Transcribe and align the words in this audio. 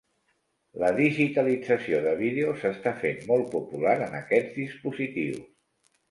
La 0.83 0.87
digitalització 0.99 1.99
de 2.05 2.13
vídeos 2.21 2.57
s'està 2.63 2.93
fent 3.03 3.21
molt 3.33 3.45
popular 3.51 3.93
en 4.07 4.17
aquests 4.21 4.57
dispositius. 4.63 5.45